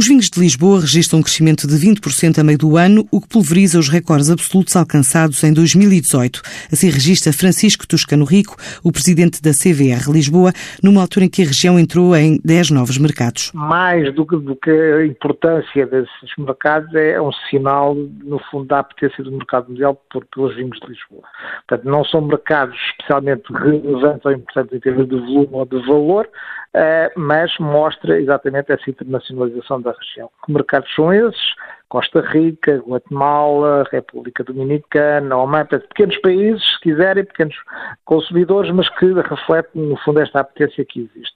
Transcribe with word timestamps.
Os 0.00 0.08
vinhos 0.08 0.30
de 0.30 0.40
Lisboa 0.40 0.80
registram 0.80 1.18
um 1.18 1.22
crescimento 1.22 1.66
de 1.66 1.76
20% 1.76 2.38
a 2.38 2.42
meio 2.42 2.56
do 2.56 2.78
ano, 2.78 3.06
o 3.12 3.20
que 3.20 3.28
pulveriza 3.28 3.78
os 3.78 3.90
recordes 3.90 4.30
absolutos 4.30 4.74
alcançados 4.74 5.44
em 5.44 5.52
2018. 5.52 6.40
Assim 6.72 6.88
registra 6.88 7.34
Francisco 7.34 7.86
Toscano 7.86 8.24
Rico, 8.24 8.56
o 8.82 8.90
presidente 8.90 9.42
da 9.42 9.50
CVR 9.50 10.10
Lisboa, 10.10 10.52
numa 10.82 11.02
altura 11.02 11.26
em 11.26 11.28
que 11.28 11.42
a 11.42 11.44
região 11.44 11.78
entrou 11.78 12.16
em 12.16 12.40
10 12.42 12.70
novos 12.70 12.96
mercados. 12.96 13.52
Mais 13.52 14.10
do 14.14 14.24
que, 14.24 14.38
do 14.38 14.56
que 14.56 14.70
a 14.70 15.04
importância 15.04 15.86
desses 15.86 16.30
mercados 16.38 16.94
é 16.94 17.20
um 17.20 17.32
sinal, 17.50 17.94
no 17.94 18.38
fundo, 18.50 18.68
da 18.68 18.78
apetência 18.78 19.22
do 19.22 19.30
mercado 19.30 19.68
mundial 19.68 20.02
por, 20.10 20.24
pelos 20.34 20.56
vinhos 20.56 20.80
de 20.80 20.88
Lisboa. 20.88 21.24
Portanto, 21.68 21.86
não 21.86 22.06
são 22.06 22.22
mercados 22.22 22.74
especialmente 22.88 23.42
relevantes 23.52 24.24
ou 24.24 24.32
importantes 24.32 24.72
em 24.72 24.80
termos 24.80 25.06
de 25.10 25.16
volume 25.16 25.48
ou 25.52 25.66
de 25.66 25.86
valor, 25.86 26.26
mas 27.16 27.56
mostra 27.58 28.20
exatamente 28.20 28.72
essa 28.72 28.88
internacionalização 28.88 29.80
da 29.80 29.92
região. 29.92 30.30
Que 30.44 30.52
mercados 30.52 30.94
são 30.94 31.12
esses? 31.12 31.54
Costa 31.90 32.20
Rica, 32.20 32.80
Guatemala, 32.86 33.84
República 33.90 34.44
Dominicana, 34.44 35.36
Oman, 35.36 35.66
pequenos 35.66 36.16
países, 36.18 36.62
se 36.74 36.80
quiserem, 36.82 37.24
pequenos 37.24 37.56
consumidores, 38.04 38.70
mas 38.70 38.88
que 38.90 39.12
refletem, 39.12 39.82
no 39.82 39.96
fundo, 39.96 40.20
esta 40.20 40.38
apetência 40.38 40.84
que 40.84 41.00
existe. 41.00 41.34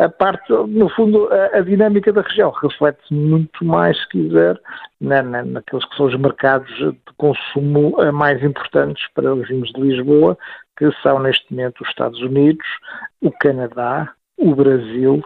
A 0.00 0.08
parte, 0.08 0.52
no 0.52 0.88
fundo, 0.88 1.28
a, 1.32 1.58
a 1.58 1.60
dinâmica 1.60 2.12
da 2.12 2.22
região 2.22 2.50
reflete 2.50 3.14
muito 3.14 3.64
mais, 3.64 3.96
se 3.96 4.08
quiser, 4.08 4.60
na, 5.00 5.22
na, 5.22 5.44
naqueles 5.44 5.84
que 5.84 5.96
são 5.96 6.06
os 6.06 6.16
mercados 6.18 6.68
de 6.76 7.14
consumo 7.16 7.94
eh, 8.02 8.10
mais 8.10 8.42
importantes 8.42 9.06
para 9.14 9.32
os 9.32 9.46
vinhos 9.46 9.70
de 9.70 9.80
Lisboa, 9.80 10.36
que 10.76 10.90
são, 11.00 11.20
neste 11.20 11.48
momento, 11.48 11.80
os 11.80 11.88
Estados 11.88 12.20
Unidos, 12.20 12.66
o 13.20 13.30
Canadá, 13.30 14.12
o 14.42 14.54
Brasil 14.54 15.22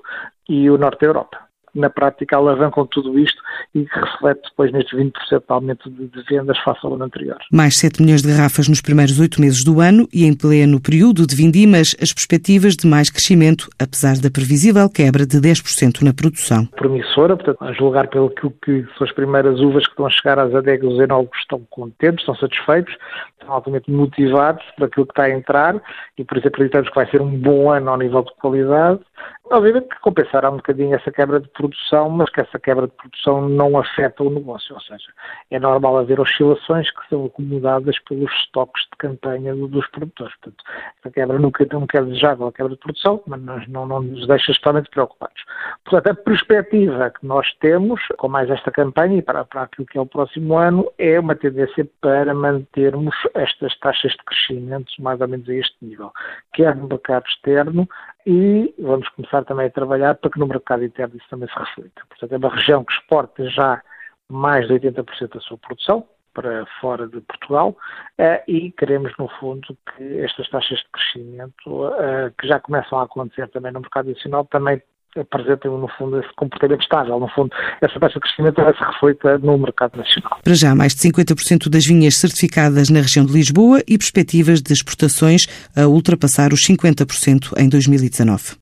e 0.49 0.71
o 0.71 0.79
Norte 0.79 1.01
da 1.01 1.07
Europa. 1.07 1.46
Na 1.77 1.91
prática, 1.91 2.37
alavancam 2.37 2.87
tudo 2.87 3.19
isto 3.19 3.41
e 3.75 3.85
que 3.85 4.01
reflete 4.01 4.41
depois 4.49 4.73
nestes 4.73 4.99
20% 4.99 5.13
de 5.31 5.45
aumento 5.49 5.91
de, 5.91 6.09
de 6.09 6.23
vendas 6.29 6.59
face 6.61 6.81
ao 6.85 6.95
ano 6.95 7.05
anterior. 7.05 7.37
Mais 7.53 7.79
7 7.79 8.03
milhões 8.03 8.23
de 8.23 8.29
garrafas 8.29 8.69
nos 8.69 8.81
primeiros 8.81 9.21
oito 9.21 9.41
meses 9.41 9.63
do 9.63 9.81
ano 9.81 10.09
e 10.13 10.25
em 10.25 10.35
pleno 10.35 10.81
período 10.81 11.27
de 11.27 11.37
vindimas, 11.37 11.95
as 12.01 12.13
perspectivas 12.13 12.75
de 12.75 12.87
mais 12.87 13.11
crescimento, 13.11 13.69
apesar 13.79 14.17
da 14.17 14.31
previsível 14.31 14.89
quebra 14.89 15.27
de 15.27 15.39
10% 15.39 16.03
na 16.03 16.15
produção. 16.15 16.67
Promissora, 16.77 17.37
portanto, 17.37 17.63
a 17.63 17.73
julgar 17.73 18.09
pelo 18.09 18.31
que, 18.31 18.49
que 18.63 18.87
são 18.97 19.07
as 19.07 19.13
primeiras 19.13 19.61
uvas 19.61 19.85
que 19.85 19.91
estão 19.91 20.07
a 20.07 20.11
chegar 20.11 20.39
às 20.39 20.55
adegas, 20.55 20.93
os 20.93 20.99
enólogos 20.99 21.39
estão 21.39 21.61
contentes, 21.71 22.21
estão 22.21 22.35
satisfeitos, 22.37 22.95
estão 23.33 23.55
altamente 23.55 23.91
motivados 23.91 24.65
por 24.77 24.87
aquilo 24.87 25.07
que 25.07 25.13
está 25.13 25.25
a 25.25 25.31
entrar 25.31 25.81
e 26.19 26.25
por 26.25 26.39
isso 26.39 26.49
acreditamos 26.49 26.89
que 26.89 26.95
vai 26.95 27.09
ser 27.11 27.21
um 27.21 27.39
bom 27.39 27.71
ano 27.71 27.91
ao 27.91 27.99
nível 27.99 28.23
de 28.23 28.35
qualidade. 28.41 29.01
Obviamente 29.49 29.89
que 29.89 30.01
compensará 30.01 30.51
um 30.51 30.57
bocadinho 30.57 30.97
essa 30.97 31.13
quebra 31.13 31.39
de 31.39 31.49
produção, 31.49 32.11
mas 32.11 32.29
que 32.31 32.41
essa 32.41 32.59
quebra 32.59 32.89
de 32.89 32.93
produção 32.95 33.49
não 33.49 33.79
afeta 33.79 34.25
o 34.25 34.31
negócio, 34.31 34.75
ou 34.75 34.81
seja, 34.81 35.07
é 35.53 35.61
normal 35.61 35.99
haver 35.99 36.19
oscilações 36.19 36.91
que 36.91 37.09
são 37.09 37.27
acomodadas 37.27 37.97
pelos 38.01 38.33
estoques 38.33 38.83
de 38.91 38.97
campanha 38.99 39.55
dos 39.55 39.87
produtores. 39.89 40.35
Portanto, 40.37 40.65
essa 40.99 41.13
quebra 41.13 41.39
nunca, 41.39 41.65
nunca 41.73 41.99
é 41.99 42.03
desejável, 42.03 42.49
a 42.49 42.53
quebra 42.53 42.73
de 42.73 42.81
produção, 42.81 43.23
mas 43.27 43.69
não, 43.69 43.87
não 43.87 44.03
nos 44.03 44.27
deixa 44.27 44.53
totalmente 44.55 44.91
preocupados. 44.91 45.45
Portanto, 45.85 46.11
a 46.11 46.23
perspectiva 46.25 47.11
que 47.11 47.25
nós 47.25 47.49
temos, 47.61 48.01
com 48.19 48.29
mais 48.29 48.51
esta 48.51 48.73
campanha 48.73 49.19
e 49.19 49.23
para, 49.23 49.45
para 49.45 49.63
aquilo 49.63 49.87
que 49.87 49.97
é 49.97 50.01
o 50.01 50.07
próximo 50.07 50.57
ano, 50.59 50.91
é 50.99 51.21
uma 51.21 51.37
tendência 51.37 51.89
para 52.01 52.35
mantermos 52.35 53.15
estas 53.35 53.79
taxas 53.79 54.11
de 54.11 54.25
crescimento 54.25 54.93
mais 54.99 55.21
ou 55.21 55.29
menos 55.29 55.49
a 55.49 55.55
este 55.55 55.77
nível, 55.81 56.11
quer 56.53 56.75
no 56.75 56.89
mercado 56.89 57.27
externo 57.29 57.89
e 58.27 58.75
vamos 58.79 59.09
começar 59.11 59.45
também 59.45 59.67
a 59.67 59.71
trabalhar 59.71 60.17
para 60.17 60.31
que 60.31 60.39
no 60.39 60.49
mercado 60.49 60.85
interno 60.85 61.17
isso 61.17 61.29
também 61.31 61.49
se 61.49 61.57
reflita. 61.57 62.03
Portanto, 62.09 62.33
é 62.33 62.37
uma 62.37 62.55
região 62.55 62.85
que 62.85 62.93
exporta 62.93 63.49
já 63.49 63.81
mais 64.29 64.67
de 64.67 64.75
80% 64.75 65.35
da 65.35 65.41
sua 65.41 65.57
produção 65.59 66.07
para 66.35 66.67
fora 66.81 67.07
de 67.07 67.21
Portugal 67.21 67.77
eh, 68.19 68.43
e 68.49 68.73
queremos, 68.73 69.13
no 69.17 69.29
fundo, 69.41 69.77
que 69.97 70.19
estas 70.19 70.49
taxas 70.51 70.79
de 70.79 70.89
crescimento, 70.93 71.95
eh, 71.95 72.33
que 72.37 72.49
já 72.49 72.59
começam 72.59 72.99
a 72.99 73.05
acontecer 73.05 73.49
também 73.49 73.73
no 73.73 73.81
mercado 73.81 74.11
nacional, 74.11 74.45
também 74.45 74.83
apresentem, 75.21 75.71
no 75.71 75.89
fundo, 75.99 76.21
esse 76.21 76.33
comportamento 76.37 76.83
estável. 76.83 77.19
No 77.19 77.29
fundo, 77.29 77.51
essa 77.81 77.99
taxa 77.99 78.15
de 78.15 78.21
crescimento 78.21 78.63
vai 78.63 78.75
se 78.75 78.85
reflita 78.85 79.39
no 79.39 79.59
mercado 79.59 79.97
nacional. 79.97 80.39
Para 80.43 80.55
já, 80.55 80.75
mais 80.75 80.95
de 80.95 81.01
50% 81.01 81.69
das 81.69 81.85
vinhas 81.85 82.17
certificadas 82.17 82.91
na 82.91 83.01
região 83.01 83.25
de 83.25 83.33
Lisboa 83.33 83.81
e 83.87 83.99
perspectivas 83.99 84.61
de 84.61 84.73
exportações 84.73 85.47
a 85.77 85.87
ultrapassar 85.87 86.53
os 86.53 86.61
50% 86.67 87.53
em 87.59 87.69
2019. 87.69 88.55